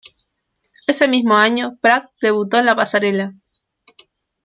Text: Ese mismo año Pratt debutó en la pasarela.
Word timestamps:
Ese 0.87 1.07
mismo 1.07 1.35
año 1.35 1.77
Pratt 1.79 2.09
debutó 2.23 2.57
en 2.57 2.65
la 2.65 2.75
pasarela. 2.75 3.35